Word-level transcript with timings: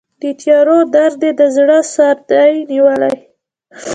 د 0.21 0.23
تیارو 0.41 0.77
درد 0.95 1.21
یې 1.25 1.31
د 1.39 1.41
زړه 1.55 1.77
سردې 1.93 2.49
نیولی 2.71 3.15